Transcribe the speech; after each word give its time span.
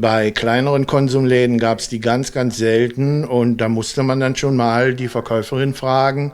Bei 0.00 0.30
kleineren 0.30 0.86
Konsumläden 0.86 1.58
gab 1.58 1.80
es 1.80 1.88
die 1.88 1.98
ganz, 1.98 2.30
ganz 2.30 2.56
selten 2.56 3.24
und 3.24 3.56
da 3.56 3.68
musste 3.68 4.04
man 4.04 4.20
dann 4.20 4.36
schon 4.36 4.54
mal 4.54 4.94
die 4.94 5.08
Verkäuferin 5.08 5.74
fragen, 5.74 6.30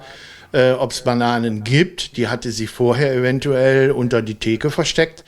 äh, 0.52 0.72
ob 0.72 0.90
es 0.90 1.00
Bananen 1.00 1.64
gibt. 1.64 2.18
Die 2.18 2.28
hatte 2.28 2.50
sie 2.50 2.66
vorher 2.66 3.14
eventuell 3.14 3.90
unter 3.90 4.20
die 4.20 4.34
Theke 4.34 4.70
versteckt. 4.70 5.24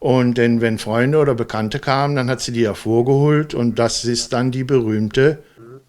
Und 0.00 0.36
denn 0.36 0.60
wenn 0.60 0.76
Freunde 0.76 1.16
oder 1.16 1.34
Bekannte 1.34 1.78
kamen, 1.78 2.14
dann 2.14 2.28
hat 2.28 2.42
sie 2.42 2.52
die 2.52 2.66
hervorgeholt 2.66 3.54
und 3.54 3.78
das 3.78 4.04
ist 4.04 4.34
dann 4.34 4.50
die 4.50 4.64
berühmte 4.64 5.42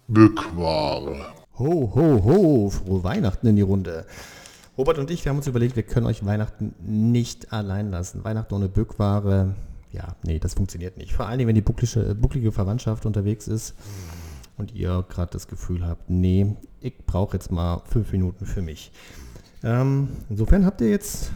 Bückware. 0.08 1.34
Ho, 1.58 1.92
ho, 1.94 2.24
ho, 2.24 2.70
frohe 2.70 3.04
Weihnachten 3.04 3.46
in 3.46 3.56
die 3.56 3.62
Runde. 3.62 4.06
Robert 4.78 4.96
und 4.96 5.10
ich, 5.10 5.22
wir 5.26 5.30
haben 5.30 5.36
uns 5.36 5.46
überlegt, 5.46 5.76
wir 5.76 5.82
können 5.82 6.06
euch 6.06 6.24
Weihnachten 6.24 6.74
nicht 6.80 7.52
allein 7.52 7.90
lassen. 7.90 8.24
Weihnachten 8.24 8.54
ohne 8.54 8.68
Bückware, 8.70 9.54
ja, 9.92 10.16
nee, 10.22 10.38
das 10.38 10.54
funktioniert 10.54 10.96
nicht. 10.96 11.12
Vor 11.12 11.26
allem, 11.26 11.46
wenn 11.46 11.54
die 11.54 11.60
bucklige, 11.62 12.14
bucklige 12.14 12.52
Verwandtschaft 12.52 13.06
unterwegs 13.06 13.48
ist 13.48 13.74
und 14.56 14.74
ihr 14.74 15.04
gerade 15.08 15.32
das 15.32 15.48
Gefühl 15.48 15.86
habt, 15.86 16.08
nee, 16.08 16.54
ich 16.80 16.96
brauche 17.06 17.36
jetzt 17.36 17.50
mal 17.50 17.82
fünf 17.86 18.12
Minuten 18.12 18.46
für 18.46 18.62
mich. 18.62 18.92
Ähm, 19.62 20.08
insofern 20.28 20.64
habt 20.64 20.80
ihr 20.80 20.90
jetzt 20.90 21.32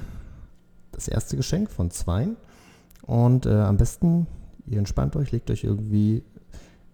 das 0.92 1.08
erste 1.08 1.36
Geschenk 1.36 1.70
von 1.70 1.90
zwei. 1.90 2.28
Und 3.02 3.46
äh, 3.46 3.50
am 3.50 3.76
besten, 3.76 4.26
ihr 4.66 4.78
entspannt 4.78 5.16
euch, 5.16 5.32
legt 5.32 5.50
euch 5.50 5.64
irgendwie 5.64 6.22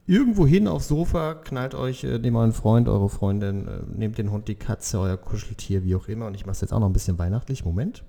irgendwo 0.06 0.44
hin 0.44 0.66
aufs 0.66 0.88
Sofa, 0.88 1.34
knallt 1.34 1.74
euch, 1.74 2.02
äh, 2.02 2.18
nehmt 2.18 2.36
euren 2.36 2.52
Freund, 2.52 2.88
eure 2.88 3.08
Freundin, 3.08 3.68
äh, 3.68 3.82
nehmt 3.94 4.18
den 4.18 4.32
Hund, 4.32 4.48
die 4.48 4.56
Katze, 4.56 4.98
euer 4.98 5.16
Kuscheltier, 5.16 5.84
wie 5.84 5.94
auch 5.94 6.08
immer. 6.08 6.26
Und 6.26 6.34
ich 6.34 6.46
mache 6.46 6.54
es 6.54 6.60
jetzt 6.62 6.72
auch 6.72 6.80
noch 6.80 6.88
ein 6.88 6.92
bisschen 6.92 7.18
weihnachtlich. 7.18 7.64
Moment. 7.64 8.02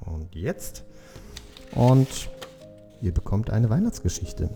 Und 0.00 0.34
jetzt. 0.34 0.84
Und 1.72 2.30
ihr 3.00 3.12
bekommt 3.12 3.50
eine 3.50 3.70
Weihnachtsgeschichte. 3.70 4.50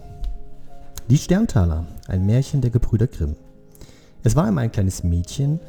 Die 1.08 1.18
Sterntaler, 1.18 1.86
ein 2.06 2.26
Märchen 2.26 2.60
der 2.60 2.70
Gebrüder 2.70 3.06
Grimm. 3.06 3.36
Es 4.22 4.36
war 4.36 4.44
einmal 4.44 4.64
ein 4.64 4.72
kleines 4.72 5.02
Mädchen, 5.02 5.60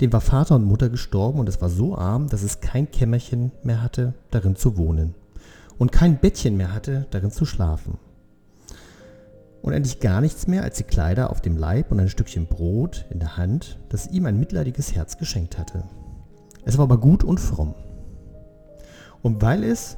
dem 0.00 0.12
war 0.12 0.20
Vater 0.20 0.56
und 0.56 0.64
Mutter 0.64 0.88
gestorben 0.88 1.38
und 1.38 1.48
es 1.48 1.60
war 1.60 1.68
so 1.68 1.96
arm, 1.96 2.28
dass 2.28 2.42
es 2.42 2.60
kein 2.60 2.90
Kämmerchen 2.90 3.52
mehr 3.62 3.82
hatte, 3.82 4.14
darin 4.30 4.56
zu 4.56 4.76
wohnen. 4.76 5.14
Und 5.78 5.92
kein 5.92 6.18
Bettchen 6.18 6.56
mehr 6.56 6.72
hatte, 6.72 7.06
darin 7.10 7.30
zu 7.30 7.44
schlafen 7.44 7.98
und 9.62 9.72
endlich 9.72 10.00
gar 10.00 10.20
nichts 10.20 10.48
mehr 10.48 10.64
als 10.64 10.76
die 10.76 10.84
Kleider 10.84 11.30
auf 11.30 11.40
dem 11.40 11.56
Leib 11.56 11.92
und 11.92 12.00
ein 12.00 12.08
Stückchen 12.08 12.46
Brot 12.46 13.06
in 13.10 13.20
der 13.20 13.36
Hand, 13.36 13.78
das 13.88 14.08
ihm 14.08 14.26
ein 14.26 14.38
mitleidiges 14.38 14.94
Herz 14.94 15.16
geschenkt 15.16 15.56
hatte. 15.56 15.84
Es 16.64 16.76
war 16.78 16.84
aber 16.84 16.98
gut 16.98 17.24
und 17.24 17.38
fromm. 17.38 17.74
Und 19.22 19.40
weil 19.40 19.62
es 19.62 19.96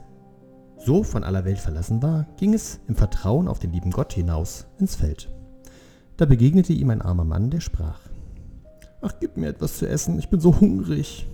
so 0.85 1.03
von 1.03 1.25
aller 1.25 1.45
Welt 1.45 1.59
verlassen 1.59 2.03
war, 2.03 2.27
ging 2.37 2.55
es 2.55 2.81
im 2.89 2.97
Vertrauen 2.97 3.49
auf 3.49 3.59
den 3.59 3.73
lieben 3.73 3.91
Gott 3.91 4.13
hinaus 4.13 4.67
ins 4.79 4.97
Feld. 4.97 5.31
Da 6.17 6.27
begegnete 6.27 6.73
ihm 6.73 6.91
ein 6.91 7.03
armer 7.03 7.25
Mann, 7.25 7.51
der 7.51 7.61
sprach, 7.61 8.01
Ach, 9.01 9.13
gib 9.21 9.37
mir 9.37 9.49
etwas 9.49 9.79
zu 9.79 9.89
essen, 9.89 10.19
ich 10.19 10.29
bin 10.29 10.41
so 10.41 10.61
hungrig. 10.61 11.27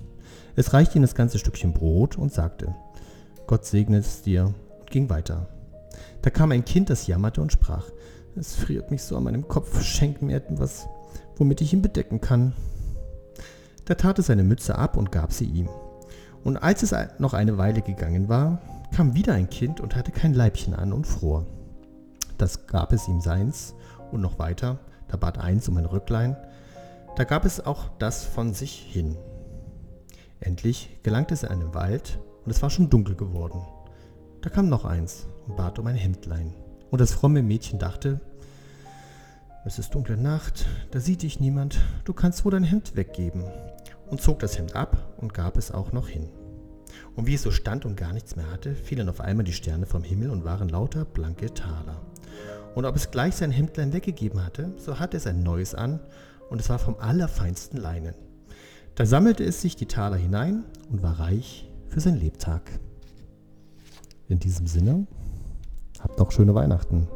Es 0.56 0.72
reichte 0.72 0.98
ihm 0.98 1.02
das 1.02 1.14
ganze 1.14 1.38
Stückchen 1.38 1.72
Brot 1.72 2.18
und 2.18 2.32
sagte, 2.32 2.74
Gott 3.46 3.64
segne 3.64 3.98
es 3.98 4.22
dir 4.22 4.54
und 4.80 4.90
ging 4.90 5.08
weiter. 5.08 5.48
Da 6.22 6.30
kam 6.30 6.52
ein 6.52 6.64
Kind, 6.64 6.90
das 6.90 7.06
jammerte 7.06 7.40
und 7.40 7.52
sprach, 7.52 7.86
es 8.36 8.54
friert 8.54 8.90
mich 8.90 9.02
so 9.02 9.16
an 9.16 9.24
meinem 9.24 9.48
Kopf. 9.48 9.82
Schenk 9.82 10.22
mir 10.22 10.36
etwas, 10.36 10.86
womit 11.36 11.60
ich 11.60 11.72
ihn 11.72 11.82
bedecken 11.82 12.20
kann. 12.20 12.52
Da 13.84 13.94
tat 13.94 14.18
es 14.18 14.26
seine 14.26 14.44
Mütze 14.44 14.76
ab 14.76 14.96
und 14.96 15.12
gab 15.12 15.32
sie 15.32 15.46
ihm. 15.46 15.68
Und 16.44 16.56
als 16.56 16.82
es 16.82 16.94
noch 17.18 17.34
eine 17.34 17.58
Weile 17.58 17.82
gegangen 17.82 18.28
war, 18.28 18.60
kam 18.94 19.14
wieder 19.14 19.34
ein 19.34 19.50
Kind 19.50 19.80
und 19.80 19.96
hatte 19.96 20.12
kein 20.12 20.34
Leibchen 20.34 20.74
an 20.74 20.92
und 20.92 21.06
fror. 21.06 21.46
Das 22.38 22.66
gab 22.66 22.92
es 22.92 23.08
ihm 23.08 23.20
seins 23.20 23.74
und 24.12 24.20
noch 24.20 24.38
weiter, 24.38 24.78
da 25.08 25.16
bat 25.16 25.38
eins 25.38 25.68
um 25.68 25.76
ein 25.76 25.86
Röcklein, 25.86 26.36
da 27.16 27.24
gab 27.24 27.44
es 27.44 27.64
auch 27.64 27.90
das 27.98 28.24
von 28.24 28.54
sich 28.54 28.72
hin. 28.72 29.16
Endlich 30.40 30.98
gelangte 31.02 31.34
es 31.34 31.42
in 31.42 31.50
einen 31.50 31.74
Wald 31.74 32.18
und 32.44 32.50
es 32.50 32.62
war 32.62 32.70
schon 32.70 32.88
dunkel 32.88 33.14
geworden. 33.14 33.62
Da 34.40 34.48
kam 34.48 34.68
noch 34.68 34.84
eins 34.84 35.26
und 35.46 35.56
bat 35.56 35.78
um 35.78 35.86
ein 35.86 35.96
Hemdlein. 35.96 36.54
Und 36.90 37.00
das 37.00 37.12
fromme 37.12 37.42
Mädchen 37.42 37.78
dachte, 37.78 38.20
es 39.66 39.78
ist 39.78 39.94
dunkle 39.94 40.16
Nacht, 40.16 40.66
da 40.90 41.00
sieht 41.00 41.22
dich 41.22 41.38
niemand, 41.38 41.78
du 42.04 42.14
kannst 42.14 42.44
wohl 42.44 42.52
dein 42.52 42.64
Hemd 42.64 42.96
weggeben. 42.96 43.44
Und 44.08 44.22
zog 44.22 44.38
das 44.38 44.58
Hemd 44.58 44.74
ab 44.74 45.14
und 45.18 45.34
gab 45.34 45.56
es 45.56 45.70
auch 45.70 45.92
noch 45.92 46.08
hin. 46.08 46.30
Und 47.16 47.26
wie 47.26 47.34
es 47.34 47.42
so 47.42 47.50
stand 47.50 47.84
und 47.84 47.96
gar 47.96 48.12
nichts 48.12 48.36
mehr 48.36 48.50
hatte, 48.50 48.74
fielen 48.74 49.08
auf 49.08 49.20
einmal 49.20 49.44
die 49.44 49.52
Sterne 49.52 49.86
vom 49.86 50.02
Himmel 50.02 50.30
und 50.30 50.44
waren 50.44 50.68
lauter 50.68 51.04
blanke 51.04 51.52
Taler. 51.52 52.00
Und 52.74 52.84
ob 52.84 52.96
es 52.96 53.10
gleich 53.10 53.34
sein 53.34 53.50
Hemdlein 53.50 53.92
weggegeben 53.92 54.44
hatte, 54.44 54.72
so 54.76 54.98
hatte 54.98 55.16
es 55.16 55.26
ein 55.26 55.42
neues 55.42 55.74
an, 55.74 56.00
und 56.48 56.60
es 56.60 56.68
war 56.68 56.80
vom 56.80 56.96
allerfeinsten 56.98 57.78
Leinen. 57.78 58.14
Da 58.96 59.06
sammelte 59.06 59.44
es 59.44 59.60
sich 59.60 59.76
die 59.76 59.86
Taler 59.86 60.16
hinein 60.16 60.64
und 60.90 61.02
war 61.02 61.20
reich 61.20 61.70
für 61.88 62.00
sein 62.00 62.16
Lebtag. 62.16 62.62
In 64.28 64.40
diesem 64.40 64.66
Sinne 64.66 65.06
Habt 66.00 66.18
noch 66.18 66.32
schöne 66.32 66.54
Weihnachten. 66.54 67.08